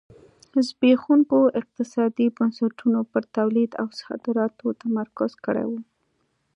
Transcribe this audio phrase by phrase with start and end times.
[0.67, 5.71] زبېښونکو اقتصادي بنسټونو پر تولید او صادراتو تمرکز کړی و.